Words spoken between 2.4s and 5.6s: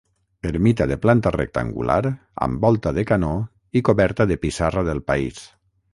amb volta de canó i coberta de pissarra del país.